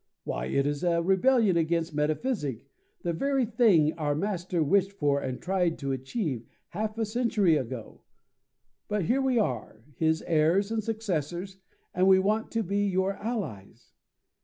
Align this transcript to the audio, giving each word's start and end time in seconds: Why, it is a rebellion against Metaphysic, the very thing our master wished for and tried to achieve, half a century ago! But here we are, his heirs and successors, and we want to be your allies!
Why, 0.23 0.47
it 0.47 0.65
is 0.65 0.83
a 0.83 0.99
rebellion 0.99 1.57
against 1.57 1.93
Metaphysic, 1.93 2.65
the 3.03 3.13
very 3.13 3.45
thing 3.45 3.93
our 3.99 4.15
master 4.15 4.63
wished 4.63 4.91
for 4.93 5.21
and 5.21 5.39
tried 5.39 5.77
to 5.77 5.91
achieve, 5.91 6.43
half 6.69 6.97
a 6.97 7.05
century 7.05 7.55
ago! 7.55 8.01
But 8.87 9.05
here 9.05 9.21
we 9.21 9.37
are, 9.37 9.83
his 9.97 10.23
heirs 10.25 10.71
and 10.71 10.83
successors, 10.83 11.59
and 11.93 12.07
we 12.07 12.17
want 12.17 12.49
to 12.53 12.63
be 12.63 12.87
your 12.87 13.13
allies! 13.13 13.93